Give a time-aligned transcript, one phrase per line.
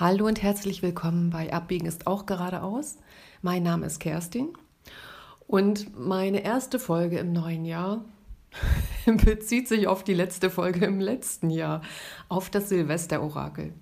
[0.00, 2.98] Hallo und herzlich willkommen bei Abbiegen ist auch geradeaus.
[3.42, 4.50] Mein Name ist Kerstin
[5.48, 8.04] und meine erste Folge im neuen Jahr
[9.24, 11.82] bezieht sich auf die letzte Folge im letzten Jahr,
[12.28, 13.72] auf das Silvesterorakel.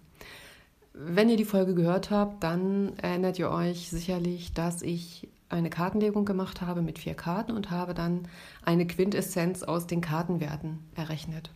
[0.95, 6.25] Wenn ihr die Folge gehört habt, dann erinnert ihr euch sicherlich, dass ich eine Kartenlegung
[6.25, 8.27] gemacht habe mit vier Karten und habe dann
[8.62, 11.51] eine Quintessenz aus den Kartenwerten errechnet.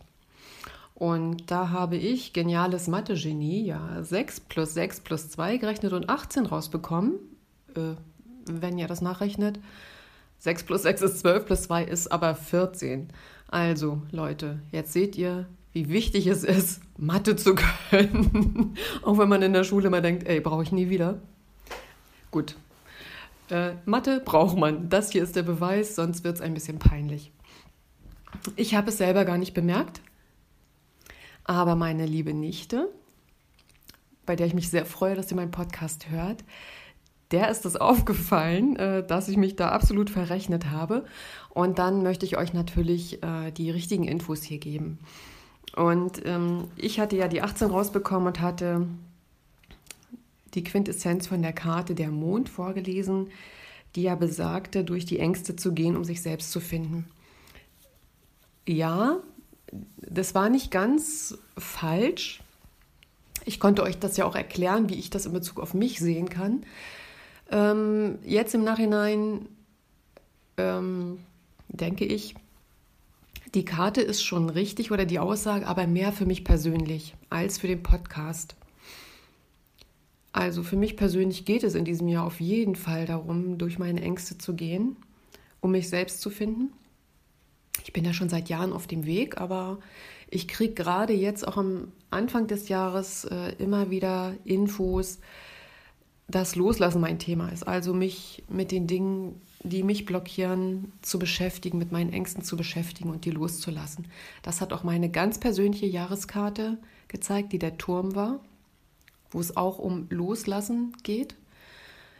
[1.01, 6.45] Und da habe ich, geniales Mathe-Genie, ja 6 plus 6 plus 2 gerechnet und 18
[6.45, 7.13] rausbekommen.
[7.75, 7.95] Äh,
[8.45, 9.59] wenn ihr das nachrechnet.
[10.37, 13.07] 6 plus 6 ist 12, plus 2 ist aber 14.
[13.47, 17.55] Also, Leute, jetzt seht ihr, wie wichtig es ist, Mathe zu
[17.89, 18.75] können.
[19.01, 21.19] Auch wenn man in der Schule immer denkt, ey, brauche ich nie wieder.
[22.29, 22.55] Gut.
[23.49, 24.87] Äh, Mathe braucht man.
[24.89, 27.31] Das hier ist der Beweis, sonst wird es ein bisschen peinlich.
[28.55, 30.01] Ich habe es selber gar nicht bemerkt,
[31.51, 32.89] aber meine liebe Nichte,
[34.25, 36.43] bei der ich mich sehr freue, dass sie meinen Podcast hört,
[37.31, 41.05] der ist es aufgefallen, äh, dass ich mich da absolut verrechnet habe.
[41.49, 44.99] Und dann möchte ich euch natürlich äh, die richtigen Infos hier geben.
[45.75, 48.87] Und ähm, ich hatte ja die 18 rausbekommen und hatte
[50.53, 53.29] die Quintessenz von der Karte der Mond vorgelesen,
[53.95, 57.05] die ja besagte, durch die Ängste zu gehen, um sich selbst zu finden.
[58.67, 59.17] Ja,
[60.13, 62.41] das war nicht ganz falsch.
[63.45, 66.29] Ich konnte euch das ja auch erklären, wie ich das in Bezug auf mich sehen
[66.29, 66.63] kann.
[67.49, 69.47] Ähm, jetzt im Nachhinein
[70.57, 71.19] ähm,
[71.69, 72.35] denke ich,
[73.55, 77.67] die Karte ist schon richtig oder die Aussage, aber mehr für mich persönlich als für
[77.67, 78.55] den Podcast.
[80.33, 84.01] Also für mich persönlich geht es in diesem Jahr auf jeden Fall darum, durch meine
[84.01, 84.95] Ängste zu gehen,
[85.59, 86.71] um mich selbst zu finden.
[87.83, 89.79] Ich bin ja schon seit Jahren auf dem Weg, aber
[90.29, 95.19] ich kriege gerade jetzt auch am Anfang des Jahres äh, immer wieder Infos,
[96.27, 97.67] dass Loslassen mein Thema ist.
[97.67, 103.09] Also mich mit den Dingen, die mich blockieren, zu beschäftigen, mit meinen Ängsten zu beschäftigen
[103.09, 104.07] und die loszulassen.
[104.41, 108.39] Das hat auch meine ganz persönliche Jahreskarte gezeigt, die der Turm war,
[109.29, 111.35] wo es auch um Loslassen geht.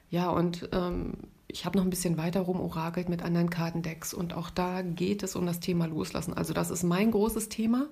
[0.09, 1.13] Ja, und ähm,
[1.51, 5.23] ich habe noch ein bisschen weiter rum orakelt mit anderen Kartendecks und auch da geht
[5.23, 6.33] es um das Thema Loslassen.
[6.33, 7.87] Also das ist mein großes Thema.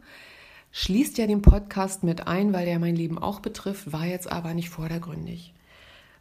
[0.72, 4.54] Schließt ja den Podcast mit ein, weil der mein Leben auch betrifft, war jetzt aber
[4.54, 5.54] nicht vordergründig.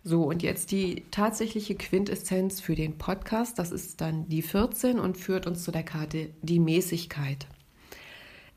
[0.05, 3.59] So, und jetzt die tatsächliche Quintessenz für den Podcast.
[3.59, 7.47] Das ist dann die 14 und führt uns zu der Karte die Mäßigkeit.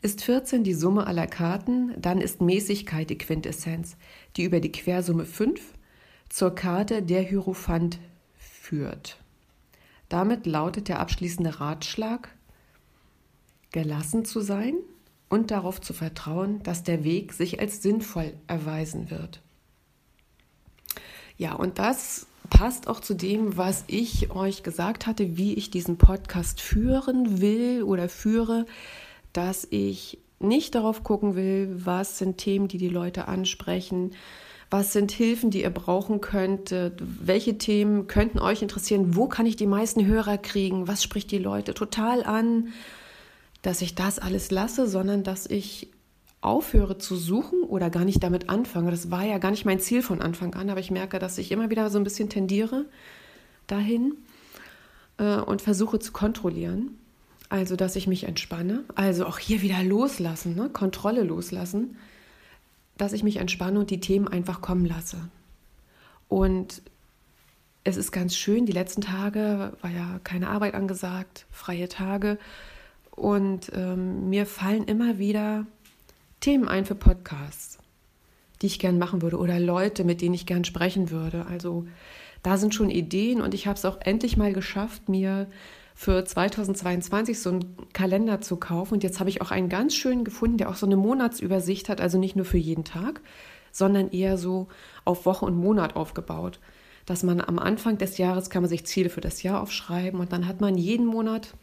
[0.01, 3.97] Ist 14 die Summe aller Karten, dann ist Mäßigkeit die Quintessenz,
[4.37, 5.61] die über die Quersumme 5
[6.29, 7.99] zur Karte der Hierophant
[8.71, 9.17] führt.
[10.07, 12.29] Damit lautet der abschließende Ratschlag,
[13.71, 14.75] gelassen zu sein
[15.27, 19.41] und darauf zu vertrauen, dass der Weg sich als sinnvoll erweisen wird.
[21.37, 25.97] Ja, und das passt auch zu dem, was ich euch gesagt hatte, wie ich diesen
[25.97, 28.65] Podcast führen will oder führe,
[29.33, 34.11] dass ich nicht darauf gucken will, was sind Themen, die die Leute ansprechen,
[34.71, 36.73] was sind Hilfen, die ihr brauchen könnt?
[36.97, 39.15] Welche Themen könnten euch interessieren?
[39.17, 40.87] Wo kann ich die meisten Hörer kriegen?
[40.87, 42.69] Was spricht die Leute total an?
[43.61, 45.91] Dass ich das alles lasse, sondern dass ich
[46.39, 48.91] aufhöre zu suchen oder gar nicht damit anfange.
[48.91, 51.51] Das war ja gar nicht mein Ziel von Anfang an, aber ich merke, dass ich
[51.51, 52.85] immer wieder so ein bisschen tendiere
[53.67, 54.15] dahin
[55.17, 56.97] äh, und versuche zu kontrollieren.
[57.49, 58.85] Also, dass ich mich entspanne.
[58.95, 60.69] Also auch hier wieder loslassen, ne?
[60.69, 61.97] Kontrolle loslassen
[62.97, 65.17] dass ich mich entspanne und die Themen einfach kommen lasse.
[66.27, 66.81] Und
[67.83, 72.37] es ist ganz schön, die letzten Tage war ja keine Arbeit angesagt, freie Tage.
[73.11, 75.65] Und ähm, mir fallen immer wieder
[76.39, 77.79] Themen ein für Podcasts,
[78.61, 81.45] die ich gern machen würde oder Leute, mit denen ich gern sprechen würde.
[81.47, 81.85] Also
[82.43, 85.47] da sind schon Ideen und ich habe es auch endlich mal geschafft, mir
[86.01, 88.95] für 2022 so einen Kalender zu kaufen.
[88.95, 92.01] Und jetzt habe ich auch einen ganz schönen gefunden, der auch so eine Monatsübersicht hat,
[92.01, 93.21] also nicht nur für jeden Tag,
[93.71, 94.67] sondern eher so
[95.05, 96.59] auf Woche und Monat aufgebaut.
[97.05, 100.33] Dass man am Anfang des Jahres kann man sich Ziele für das Jahr aufschreiben und
[100.33, 101.53] dann hat man jeden Monat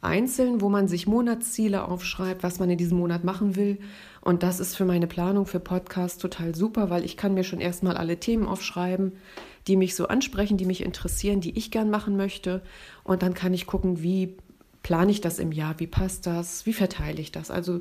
[0.00, 3.78] einzeln, wo man sich Monatsziele aufschreibt, was man in diesem Monat machen will.
[4.20, 7.60] Und das ist für meine Planung für Podcasts total super, weil ich kann mir schon
[7.60, 9.12] erstmal alle Themen aufschreiben,
[9.66, 12.62] die mich so ansprechen, die mich interessieren, die ich gern machen möchte.
[13.04, 14.36] Und dann kann ich gucken, wie
[14.82, 17.50] plane ich das im Jahr, wie passt das, wie verteile ich das.
[17.50, 17.80] Also,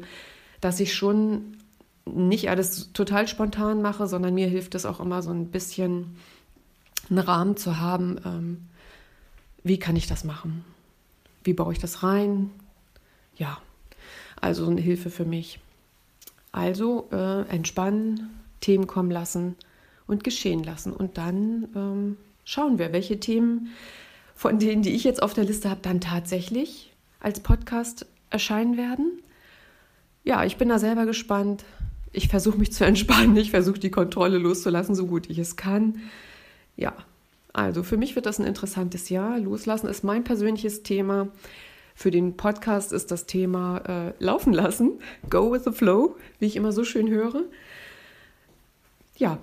[0.60, 1.58] dass ich schon
[2.06, 6.16] nicht alles total spontan mache, sondern mir hilft es auch immer so ein bisschen
[7.10, 8.68] einen Rahmen zu haben, ähm,
[9.64, 10.64] wie kann ich das machen,
[11.48, 12.52] wie baue ich das rein.
[13.38, 13.58] Ja,
[14.40, 15.60] also eine Hilfe für mich.
[16.52, 18.30] Also äh, entspannen,
[18.60, 19.56] Themen kommen lassen
[20.08, 20.92] und geschehen lassen.
[20.94, 23.70] Und dann ähm, schauen wir, welche Themen
[24.36, 29.22] von denen, die ich jetzt auf der Liste habe, dann tatsächlich als Podcast erscheinen werden.
[30.24, 31.64] Ja, ich bin da selber gespannt.
[32.12, 33.38] Ich versuche mich zu entspannen.
[33.38, 36.02] Ich versuche die Kontrolle loszulassen, so gut ich es kann.
[36.76, 36.94] Ja,
[37.58, 39.40] also für mich wird das ein interessantes Jahr.
[39.40, 41.30] Loslassen ist mein persönliches Thema.
[41.96, 45.00] Für den Podcast ist das Thema äh, Laufen lassen,
[45.32, 47.46] Go with the Flow, wie ich immer so schön höre.
[49.16, 49.40] Ja,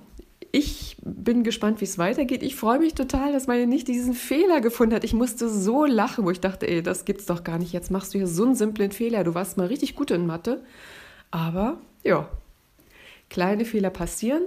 [0.53, 2.45] ich bin gespannt, wie es weitergeht.
[2.45, 5.03] Ich freue mich total, dass meine nicht diesen Fehler gefunden hat.
[5.03, 7.73] Ich musste so lachen, wo ich dachte, ey, das gibt's doch gar nicht.
[7.73, 9.25] Jetzt machst du hier so einen simplen Fehler.
[9.25, 10.63] Du warst mal richtig gut in Mathe.
[11.33, 12.29] Aber ja,
[13.29, 14.45] kleine Fehler passieren.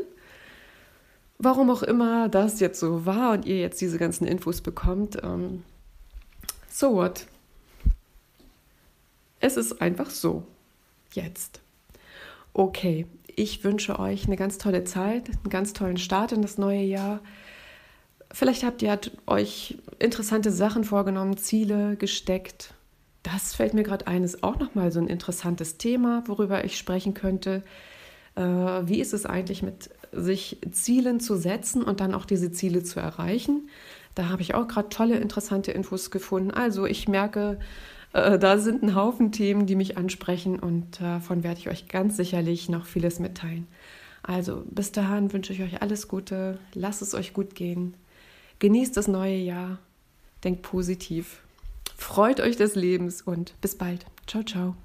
[1.39, 5.63] Warum auch immer das jetzt so war und ihr jetzt diese ganzen Infos bekommt, ähm,
[6.69, 7.27] so what?
[9.39, 10.43] Es ist einfach so.
[11.13, 11.61] Jetzt.
[12.53, 13.05] Okay,
[13.35, 17.19] ich wünsche euch eine ganz tolle Zeit, einen ganz tollen Start in das neue Jahr.
[18.31, 22.73] Vielleicht habt ihr euch interessante Sachen vorgenommen, Ziele gesteckt.
[23.21, 27.13] Das fällt mir gerade ein, ist auch nochmal so ein interessantes Thema, worüber ich sprechen
[27.13, 27.63] könnte.
[28.35, 32.83] Äh, wie ist es eigentlich mit sich Zielen zu setzen und dann auch diese Ziele
[32.83, 33.69] zu erreichen?
[34.15, 36.51] Da habe ich auch gerade tolle, interessante Infos gefunden.
[36.51, 37.59] Also ich merke,
[38.13, 42.18] äh, da sind ein Haufen Themen, die mich ansprechen und davon werde ich euch ganz
[42.18, 43.68] sicherlich noch vieles mitteilen.
[44.24, 47.94] Also bis dahin wünsche ich euch alles Gute, lasst es euch gut gehen,
[48.59, 49.80] genießt das neue Jahr,
[50.44, 51.42] denkt positiv,
[51.95, 54.06] freut euch des Lebens und bis bald.
[54.25, 54.75] Ciao, ciao.